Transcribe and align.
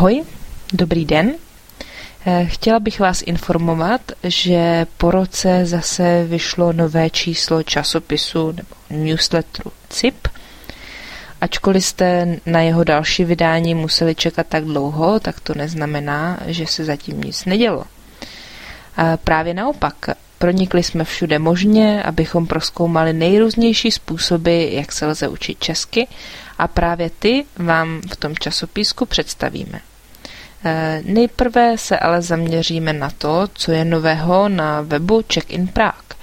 Ahoj, 0.00 0.24
dobrý 0.72 1.04
den. 1.04 1.34
Eh, 2.26 2.46
chtěla 2.46 2.80
bych 2.80 3.00
vás 3.00 3.22
informovat, 3.22 4.00
že 4.22 4.86
po 4.96 5.10
roce 5.10 5.66
zase 5.66 6.24
vyšlo 6.24 6.72
nové 6.72 7.10
číslo 7.10 7.62
časopisu 7.62 8.52
nebo 8.52 8.68
newsletteru 8.90 9.72
CIP. 9.88 10.28
Ačkoliv 11.40 11.84
jste 11.84 12.36
na 12.46 12.60
jeho 12.60 12.84
další 12.84 13.24
vydání 13.24 13.74
museli 13.74 14.14
čekat 14.14 14.46
tak 14.46 14.64
dlouho, 14.64 15.20
tak 15.20 15.40
to 15.40 15.54
neznamená, 15.54 16.38
že 16.46 16.66
se 16.66 16.84
zatím 16.84 17.20
nic 17.20 17.44
nedělo. 17.44 17.84
A 18.96 19.16
právě 19.16 19.54
naopak, 19.54 19.94
pronikli 20.38 20.82
jsme 20.82 21.04
všude 21.04 21.38
možně, 21.38 22.02
abychom 22.02 22.46
proskoumali 22.46 23.12
nejrůznější 23.12 23.90
způsoby, 23.90 24.76
jak 24.76 24.92
se 24.92 25.06
lze 25.06 25.28
učit 25.28 25.58
česky 25.60 26.08
a 26.58 26.68
právě 26.68 27.10
ty 27.10 27.44
vám 27.56 28.00
v 28.12 28.16
tom 28.16 28.36
časopisku 28.36 29.06
představíme. 29.06 29.80
Eh, 30.64 31.02
nejprve 31.04 31.78
se 31.78 31.98
ale 31.98 32.22
zaměříme 32.22 32.92
na 32.92 33.10
to, 33.10 33.48
co 33.54 33.72
je 33.72 33.84
nového 33.84 34.48
na 34.48 34.80
webu 34.80 35.22
Check-in 35.34 35.68
Prague. 35.68 36.16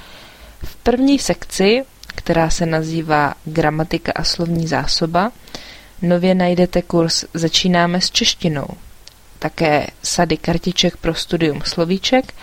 V 0.64 0.76
první 0.76 1.20
sekci, 1.20 1.84
která 2.08 2.50
se 2.50 2.66
nazývá 2.66 3.34
Gramatika 3.46 4.12
a 4.16 4.24
slovní 4.24 4.68
zásoba, 4.68 5.32
nově 6.02 6.36
najdete 6.36 6.82
kurz 6.82 7.26
Začínáme 7.34 8.02
s 8.02 8.12
češtinou, 8.12 8.68
také 9.40 9.88
sady 10.04 10.38
kartiček 10.38 10.98
pro 10.98 11.14
studium 11.14 11.62
slovíček, 11.66 12.34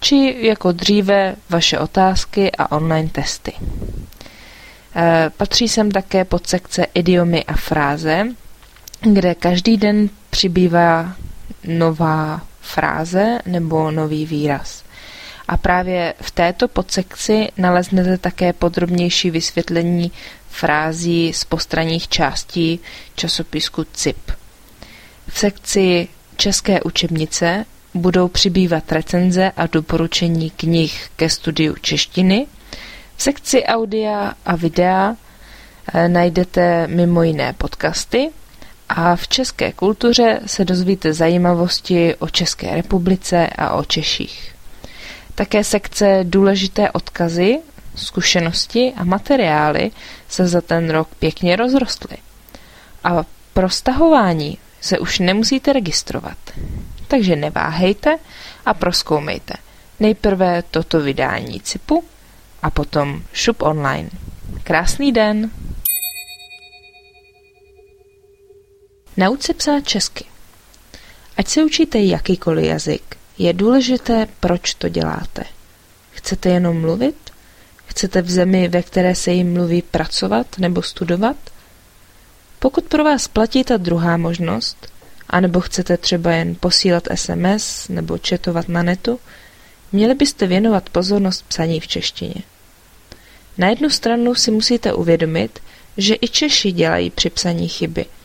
či 0.00 0.36
jako 0.40 0.72
dříve 0.72 1.36
vaše 1.50 1.78
otázky 1.78 2.52
a 2.52 2.72
online 2.72 3.08
testy. 3.08 3.52
Eh, 4.96 5.30
patří 5.36 5.68
sem 5.68 5.90
také 5.90 6.24
pod 6.24 6.46
sekce 6.46 6.86
idiomy 6.94 7.44
a 7.44 7.52
fráze, 7.52 8.26
kde 9.00 9.34
každý 9.34 9.76
den 9.76 10.08
přibývá 10.30 11.14
nová 11.64 12.40
fráze 12.60 13.38
nebo 13.46 13.90
nový 13.90 14.26
výraz. 14.26 14.84
A 15.48 15.56
právě 15.56 16.14
v 16.20 16.30
této 16.30 16.68
podsekci 16.68 17.48
naleznete 17.56 18.18
také 18.18 18.52
podrobnější 18.52 19.30
vysvětlení 19.30 20.12
frází 20.48 21.32
z 21.32 21.44
postranních 21.44 22.08
částí 22.08 22.80
časopisku 23.14 23.86
CIP. 23.92 24.30
V 25.28 25.38
sekci 25.38 26.08
České 26.36 26.80
učebnice 26.82 27.64
budou 27.94 28.28
přibývat 28.28 28.92
recenze 28.92 29.52
a 29.56 29.66
doporučení 29.66 30.50
knih 30.50 31.08
ke 31.16 31.30
studiu 31.30 31.74
češtiny. 31.80 32.46
V 33.16 33.22
sekci 33.22 33.64
audia 33.64 34.34
a 34.46 34.56
videa 34.56 35.16
eh, 35.94 36.08
najdete 36.08 36.86
mimo 36.86 37.22
jiné 37.22 37.52
podcasty 37.52 38.30
a 38.88 39.16
v 39.16 39.28
české 39.28 39.72
kultuře 39.72 40.40
se 40.46 40.64
dozvíte 40.64 41.12
zajímavosti 41.12 42.14
o 42.14 42.28
České 42.28 42.74
republice 42.74 43.46
a 43.46 43.70
o 43.70 43.84
Češích. 43.84 44.54
Také 45.34 45.64
sekce 45.64 46.20
důležité 46.22 46.90
odkazy, 46.90 47.58
zkušenosti 47.94 48.92
a 48.96 49.04
materiály 49.04 49.90
se 50.28 50.48
za 50.48 50.60
ten 50.60 50.90
rok 50.90 51.08
pěkně 51.18 51.56
rozrostly. 51.56 52.16
A 53.04 53.24
pro 53.52 53.68
stahování 53.70 54.58
se 54.80 54.98
už 54.98 55.18
nemusíte 55.18 55.72
registrovat. 55.72 56.38
Takže 57.08 57.36
neváhejte 57.36 58.18
a 58.66 58.74
proskoumejte. 58.74 59.54
Nejprve 60.00 60.62
toto 60.70 61.00
vydání 61.00 61.60
CIPu 61.60 62.04
a 62.62 62.70
potom 62.70 63.22
šup 63.32 63.62
online. 63.62 64.10
Krásný 64.64 65.12
den! 65.12 65.50
Nauč 69.18 69.42
se 69.42 69.54
psát 69.54 69.88
česky. 69.88 70.24
Ať 71.36 71.48
se 71.48 71.64
učíte 71.64 71.98
jakýkoliv 71.98 72.64
jazyk, 72.64 73.16
je 73.38 73.52
důležité, 73.52 74.28
proč 74.40 74.74
to 74.74 74.88
děláte. 74.88 75.44
Chcete 76.10 76.48
jenom 76.48 76.80
mluvit? 76.80 77.16
Chcete 77.86 78.22
v 78.22 78.30
zemi, 78.30 78.68
ve 78.68 78.82
které 78.82 79.14
se 79.14 79.32
jim 79.32 79.52
mluví, 79.52 79.82
pracovat 79.82 80.46
nebo 80.58 80.82
studovat? 80.82 81.36
Pokud 82.58 82.84
pro 82.84 83.04
vás 83.04 83.28
platí 83.28 83.64
ta 83.64 83.76
druhá 83.76 84.16
možnost, 84.16 84.88
anebo 85.30 85.60
chcete 85.60 85.96
třeba 85.96 86.32
jen 86.32 86.54
posílat 86.54 87.08
SMS 87.14 87.88
nebo 87.88 88.18
četovat 88.18 88.68
na 88.68 88.82
netu, 88.82 89.20
měli 89.92 90.14
byste 90.14 90.46
věnovat 90.46 90.90
pozornost 90.90 91.44
psaní 91.48 91.80
v 91.80 91.88
češtině. 91.88 92.42
Na 93.58 93.68
jednu 93.68 93.90
stranu 93.90 94.34
si 94.34 94.50
musíte 94.50 94.92
uvědomit, 94.92 95.58
že 95.96 96.16
i 96.20 96.28
Češi 96.28 96.72
dělají 96.72 97.10
při 97.10 97.30
psaní 97.30 97.68
chyby– 97.68 98.06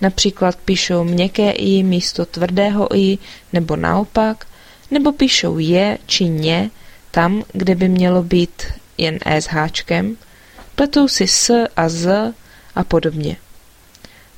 Například 0.00 0.56
píšou 0.56 1.04
měkké 1.04 1.50
i 1.50 1.82
místo 1.82 2.26
tvrdého 2.26 2.96
i, 2.96 3.18
nebo 3.52 3.76
naopak, 3.76 4.46
nebo 4.90 5.12
píšou 5.12 5.58
je 5.58 5.98
či 6.06 6.24
ně 6.24 6.70
tam, 7.10 7.44
kde 7.52 7.74
by 7.74 7.88
mělo 7.88 8.22
být 8.22 8.62
jen 8.98 9.18
e 9.24 9.42
s 9.42 9.46
háčkem, 9.46 10.16
pletou 10.74 11.08
si 11.08 11.26
s 11.26 11.64
a 11.76 11.88
z 11.88 12.32
a 12.74 12.84
podobně. 12.84 13.36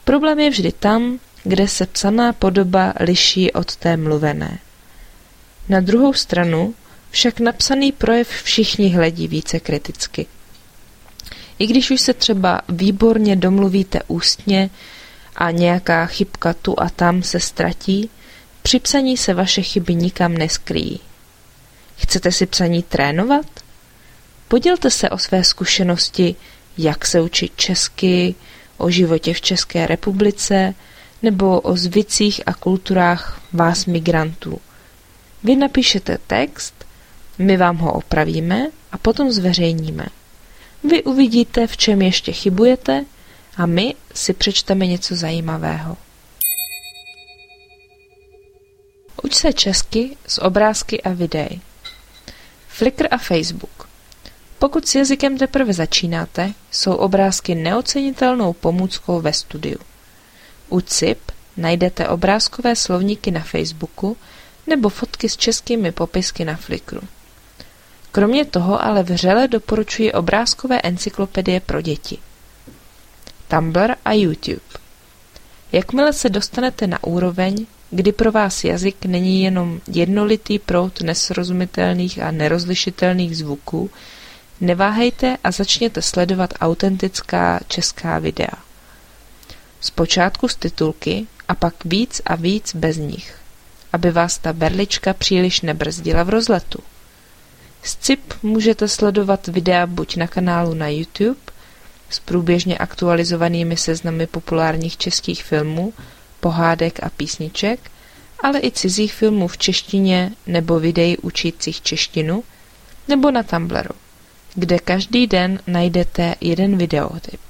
Problém 0.04 0.38
je 0.38 0.50
vždy 0.50 0.72
tam, 0.72 1.18
kde 1.44 1.68
se 1.68 1.86
psaná 1.86 2.32
podoba 2.32 2.94
liší 3.00 3.52
od 3.52 3.76
té 3.76 3.96
mluvené. 3.96 4.58
Na 5.68 5.80
druhou 5.80 6.12
stranu 6.12 6.74
však 7.10 7.40
napsaný 7.40 7.92
projev 7.92 8.28
všichni 8.28 8.88
hledí 8.88 9.28
více 9.28 9.60
kriticky. 9.60 10.26
I 11.58 11.66
když 11.66 11.90
už 11.90 12.00
se 12.00 12.14
třeba 12.14 12.60
výborně 12.68 13.36
domluvíte 13.36 14.00
ústně, 14.08 14.70
a 15.40 15.50
nějaká 15.50 16.06
chybka 16.06 16.54
tu 16.54 16.80
a 16.80 16.88
tam 16.88 17.22
se 17.22 17.40
ztratí, 17.40 18.10
při 18.62 18.80
psaní 18.80 19.16
se 19.16 19.34
vaše 19.34 19.62
chyby 19.62 19.94
nikam 19.94 20.34
neskryjí. 20.34 21.00
Chcete 21.96 22.32
si 22.32 22.46
psaní 22.46 22.82
trénovat? 22.82 23.46
Podělte 24.48 24.90
se 24.90 25.10
o 25.10 25.18
své 25.18 25.44
zkušenosti, 25.44 26.36
jak 26.78 27.06
se 27.06 27.20
učit 27.20 27.52
česky, 27.56 28.34
o 28.76 28.90
životě 28.90 29.34
v 29.34 29.40
České 29.40 29.86
republice 29.86 30.74
nebo 31.22 31.60
o 31.60 31.76
zvicích 31.76 32.40
a 32.46 32.54
kulturách 32.54 33.42
vás 33.52 33.86
migrantů. 33.86 34.60
Vy 35.44 35.56
napíšete 35.56 36.18
text, 36.26 36.74
my 37.38 37.56
vám 37.56 37.76
ho 37.76 37.92
opravíme 37.92 38.66
a 38.92 38.98
potom 38.98 39.32
zveřejníme. 39.32 40.06
Vy 40.84 41.02
uvidíte, 41.02 41.66
v 41.66 41.76
čem 41.76 42.02
ještě 42.02 42.32
chybujete 42.32 43.04
a 43.56 43.66
my 43.66 43.94
si 44.14 44.32
přečteme 44.32 44.86
něco 44.86 45.16
zajímavého. 45.16 45.96
Uč 49.22 49.34
se 49.34 49.52
česky 49.52 50.16
z 50.26 50.38
obrázky 50.38 51.02
a 51.02 51.10
videí. 51.10 51.60
Flickr 52.68 53.08
a 53.10 53.18
Facebook. 53.18 53.88
Pokud 54.58 54.88
s 54.88 54.94
jazykem 54.94 55.38
teprve 55.38 55.72
začínáte, 55.72 56.52
jsou 56.70 56.94
obrázky 56.94 57.54
neocenitelnou 57.54 58.52
pomůckou 58.52 59.20
ve 59.20 59.32
studiu. 59.32 59.78
U 60.68 60.80
CIP 60.80 61.18
najdete 61.56 62.08
obrázkové 62.08 62.76
slovníky 62.76 63.30
na 63.30 63.40
Facebooku 63.40 64.16
nebo 64.66 64.88
fotky 64.88 65.28
s 65.28 65.36
českými 65.36 65.92
popisky 65.92 66.44
na 66.44 66.56
Flickru. 66.56 67.00
Kromě 68.12 68.44
toho 68.44 68.84
ale 68.84 69.02
vřele 69.02 69.48
doporučuji 69.48 70.12
obrázkové 70.12 70.80
encyklopedie 70.80 71.60
pro 71.60 71.80
děti– 71.80 72.18
Tumblr 73.50 73.94
a 74.04 74.12
YouTube. 74.12 74.60
Jakmile 75.72 76.12
se 76.12 76.28
dostanete 76.28 76.86
na 76.86 77.04
úroveň, 77.04 77.66
kdy 77.90 78.12
pro 78.12 78.32
vás 78.32 78.64
jazyk 78.64 79.06
není 79.06 79.42
jenom 79.42 79.80
jednolitý 79.86 80.58
prout 80.58 81.00
nesrozumitelných 81.00 82.22
a 82.22 82.30
nerozlišitelných 82.30 83.36
zvuků, 83.36 83.90
neváhejte 84.60 85.36
a 85.44 85.50
začněte 85.50 86.02
sledovat 86.02 86.54
autentická 86.60 87.60
česká 87.68 88.18
videa. 88.18 88.54
Zpočátku 89.80 90.48
z 90.48 90.56
titulky 90.56 91.26
a 91.48 91.54
pak 91.54 91.74
víc 91.84 92.22
a 92.24 92.36
víc 92.36 92.74
bez 92.74 92.96
nich, 92.96 93.34
aby 93.92 94.10
vás 94.10 94.38
ta 94.38 94.52
berlička 94.52 95.12
příliš 95.14 95.60
nebrzdila 95.60 96.22
v 96.22 96.28
rozletu. 96.28 96.78
Z 97.82 97.96
CIP 97.96 98.34
můžete 98.42 98.88
sledovat 98.88 99.46
videa 99.46 99.86
buď 99.86 100.16
na 100.16 100.26
kanálu 100.26 100.74
na 100.74 100.88
YouTube, 100.88 101.40
s 102.10 102.18
průběžně 102.18 102.78
aktualizovanými 102.78 103.76
seznamy 103.76 104.26
populárních 104.26 104.96
českých 104.96 105.44
filmů, 105.44 105.92
pohádek 106.40 107.02
a 107.02 107.10
písniček, 107.10 107.90
ale 108.42 108.60
i 108.60 108.70
cizích 108.70 109.14
filmů 109.14 109.48
v 109.48 109.58
češtině 109.58 110.32
nebo 110.46 110.80
videí 110.80 111.18
učících 111.18 111.82
češtinu, 111.82 112.44
nebo 113.08 113.30
na 113.30 113.42
Tumblru, 113.42 113.94
kde 114.54 114.78
každý 114.78 115.26
den 115.26 115.60
najdete 115.66 116.34
jeden 116.40 116.76
videotyp. 116.76 117.40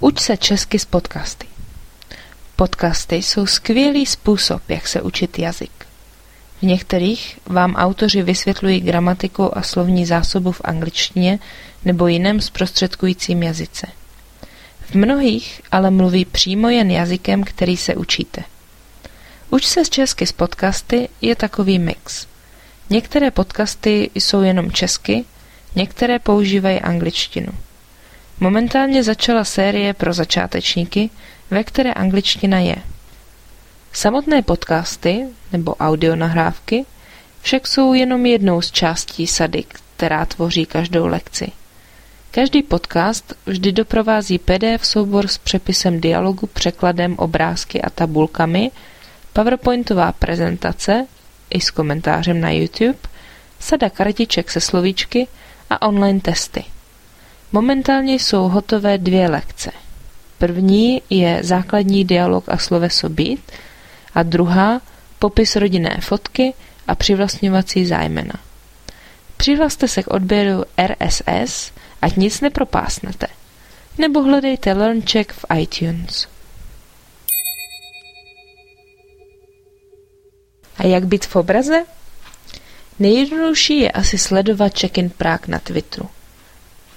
Uč 0.00 0.20
se 0.20 0.36
česky 0.36 0.78
z 0.78 0.84
podcasty. 0.84 1.46
Podcasty 2.56 3.16
jsou 3.16 3.46
skvělý 3.46 4.06
způsob, 4.06 4.62
jak 4.68 4.88
se 4.88 5.02
učit 5.02 5.38
jazyk. 5.38 5.89
V 6.60 6.62
některých 6.62 7.38
vám 7.46 7.74
autoři 7.74 8.22
vysvětlují 8.22 8.80
gramatiku 8.80 9.58
a 9.58 9.62
slovní 9.62 10.06
zásobu 10.06 10.52
v 10.52 10.60
angličtině 10.64 11.38
nebo 11.84 12.06
jiném 12.06 12.40
zprostředkujícím 12.40 13.42
jazyce. 13.42 13.86
V 14.80 14.94
mnohých 14.94 15.60
ale 15.72 15.90
mluví 15.90 16.24
přímo 16.24 16.68
jen 16.68 16.90
jazykem, 16.90 17.44
který 17.44 17.76
se 17.76 17.94
učíte. 17.94 18.42
Uč 19.50 19.66
se 19.66 19.84
z 19.84 19.90
česky 19.90 20.26
z 20.26 20.32
podcasty 20.32 21.08
je 21.20 21.36
takový 21.36 21.78
mix. 21.78 22.26
Některé 22.90 23.30
podcasty 23.30 24.10
jsou 24.14 24.42
jenom 24.42 24.72
česky, 24.72 25.24
některé 25.74 26.18
používají 26.18 26.80
angličtinu. 26.80 27.52
Momentálně 28.40 29.02
začala 29.02 29.44
série 29.44 29.94
pro 29.94 30.12
začátečníky, 30.12 31.10
ve 31.50 31.64
které 31.64 31.92
angličtina 31.92 32.58
je. 32.58 32.76
Samotné 33.92 34.42
podcasty 34.42 35.26
nebo 35.52 35.74
audionahrávky 35.74 36.84
však 37.42 37.66
jsou 37.66 37.94
jenom 37.94 38.26
jednou 38.26 38.60
z 38.60 38.70
částí 38.70 39.26
sady, 39.26 39.64
která 39.96 40.24
tvoří 40.24 40.66
každou 40.66 41.06
lekci. 41.06 41.52
Každý 42.30 42.62
podcast 42.62 43.34
vždy 43.46 43.72
doprovází 43.72 44.38
PDF 44.38 44.86
soubor 44.86 45.26
s 45.26 45.38
přepisem 45.38 46.00
dialogu, 46.00 46.46
překladem, 46.46 47.16
obrázky 47.18 47.82
a 47.82 47.90
tabulkami, 47.90 48.70
PowerPointová 49.32 50.12
prezentace 50.12 51.06
i 51.50 51.60
s 51.60 51.70
komentářem 51.70 52.40
na 52.40 52.50
YouTube, 52.50 52.98
sada 53.60 53.90
kartiček 53.90 54.50
se 54.50 54.60
slovíčky 54.60 55.26
a 55.70 55.82
online 55.88 56.20
testy. 56.20 56.64
Momentálně 57.52 58.14
jsou 58.14 58.48
hotové 58.48 58.98
dvě 58.98 59.28
lekce. 59.28 59.70
První 60.38 61.02
je 61.10 61.40
základní 61.42 62.04
dialog 62.04 62.44
a 62.48 62.58
sloveso 62.58 63.08
být 63.08 63.52
a 64.14 64.22
druhá 64.22 64.80
popis 65.18 65.56
rodinné 65.56 65.98
fotky 66.00 66.54
a 66.88 66.94
přivlastňovací 66.94 67.86
zájmena. 67.86 68.34
Přihlaste 69.36 69.88
se 69.88 70.02
k 70.02 70.08
odběru 70.08 70.64
RSS, 70.86 71.72
ať 72.02 72.16
nic 72.16 72.40
nepropásnete. 72.40 73.26
Nebo 73.98 74.22
hledejte 74.22 74.72
LearnCheck 74.72 75.32
v 75.32 75.44
iTunes. 75.58 76.28
A 80.78 80.86
jak 80.86 81.06
být 81.06 81.26
v 81.26 81.36
obraze? 81.36 81.84
Nejjednodušší 82.98 83.80
je 83.80 83.90
asi 83.90 84.18
sledovat 84.18 84.78
Check-in 84.78 85.10
Prague 85.10 85.48
na 85.48 85.58
Twitteru, 85.58 86.08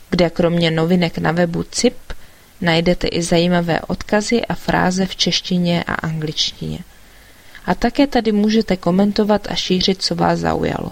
kde 0.09 0.29
kromě 0.29 0.71
novinek 0.71 1.17
na 1.17 1.31
webu 1.31 1.63
CIP 1.63 2.13
najdete 2.61 3.07
i 3.07 3.23
zajímavé 3.23 3.81
odkazy 3.81 4.45
a 4.45 4.53
fráze 4.55 5.05
v 5.05 5.15
češtině 5.15 5.83
a 5.83 5.93
angličtině. 5.93 6.79
A 7.65 7.75
také 7.75 8.07
tady 8.07 8.31
můžete 8.31 8.77
komentovat 8.77 9.47
a 9.49 9.55
šířit, 9.55 10.01
co 10.01 10.15
vás 10.15 10.39
zaujalo. 10.39 10.91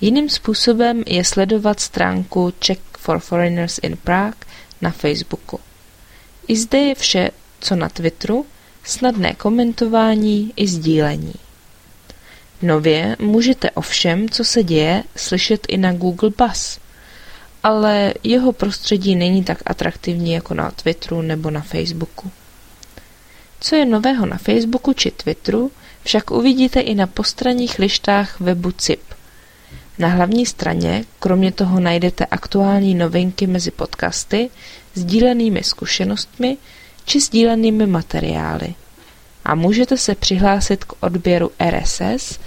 Jiným 0.00 0.28
způsobem 0.28 1.02
je 1.06 1.24
sledovat 1.24 1.80
stránku 1.80 2.52
Check 2.66 2.82
for 2.98 3.18
Foreigners 3.18 3.78
in 3.82 3.96
Prague 3.96 4.38
na 4.80 4.90
Facebooku. 4.90 5.60
I 6.48 6.56
zde 6.56 6.78
je 6.78 6.94
vše, 6.94 7.30
co 7.60 7.76
na 7.76 7.88
Twitteru, 7.88 8.46
snadné 8.84 9.34
komentování 9.34 10.52
i 10.56 10.68
sdílení. 10.68 11.34
Nově 12.62 13.16
můžete 13.18 13.70
o 13.70 13.80
všem, 13.80 14.28
co 14.28 14.44
se 14.44 14.62
děje, 14.62 15.04
slyšet 15.16 15.66
i 15.68 15.76
na 15.76 15.92
Google 15.92 16.30
Bus, 16.38 16.78
ale 17.62 18.14
jeho 18.24 18.52
prostředí 18.52 19.16
není 19.16 19.44
tak 19.44 19.58
atraktivní 19.66 20.32
jako 20.32 20.54
na 20.54 20.70
Twitteru 20.70 21.22
nebo 21.22 21.50
na 21.50 21.60
Facebooku. 21.60 22.30
Co 23.60 23.76
je 23.76 23.84
nového 23.84 24.26
na 24.26 24.38
Facebooku 24.38 24.92
či 24.92 25.10
Twitteru, 25.10 25.70
však 26.04 26.30
uvidíte 26.30 26.80
i 26.80 26.94
na 26.94 27.06
postranních 27.06 27.78
lištách 27.78 28.40
webu 28.40 28.72
CIP. 28.72 29.02
Na 29.98 30.08
hlavní 30.08 30.46
straně 30.46 31.04
kromě 31.18 31.52
toho 31.52 31.80
najdete 31.80 32.26
aktuální 32.26 32.94
novinky 32.94 33.46
mezi 33.46 33.70
podcasty, 33.70 34.50
sdílenými 34.94 35.62
zkušenostmi 35.62 36.56
či 37.04 37.20
sdílenými 37.20 37.86
materiály. 37.86 38.74
A 39.44 39.54
můžete 39.54 39.96
se 39.96 40.14
přihlásit 40.14 40.84
k 40.84 40.92
odběru 41.00 41.50
RSS, 41.70 42.38